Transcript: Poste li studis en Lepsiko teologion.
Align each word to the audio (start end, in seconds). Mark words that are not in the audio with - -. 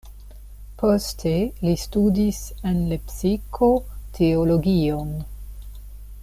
Poste 0.83 1.33
li 1.67 1.73
studis 1.81 2.39
en 2.71 2.81
Lepsiko 2.95 3.71
teologion. 4.19 5.15